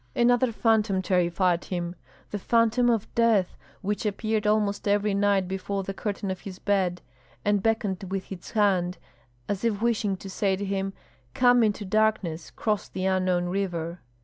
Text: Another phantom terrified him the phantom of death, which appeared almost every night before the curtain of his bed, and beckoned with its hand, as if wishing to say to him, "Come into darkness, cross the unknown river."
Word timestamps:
Another 0.15 0.51
phantom 0.51 1.03
terrified 1.03 1.65
him 1.65 1.93
the 2.31 2.39
phantom 2.39 2.89
of 2.89 3.13
death, 3.13 3.55
which 3.81 4.03
appeared 4.03 4.47
almost 4.47 4.87
every 4.87 5.13
night 5.13 5.47
before 5.47 5.83
the 5.83 5.93
curtain 5.93 6.31
of 6.31 6.39
his 6.39 6.57
bed, 6.57 7.03
and 7.45 7.61
beckoned 7.61 8.05
with 8.09 8.31
its 8.31 8.49
hand, 8.49 8.97
as 9.47 9.63
if 9.63 9.79
wishing 9.79 10.17
to 10.17 10.27
say 10.27 10.55
to 10.55 10.65
him, 10.65 10.93
"Come 11.35 11.61
into 11.61 11.85
darkness, 11.85 12.49
cross 12.49 12.89
the 12.89 13.05
unknown 13.05 13.45
river." 13.45 13.99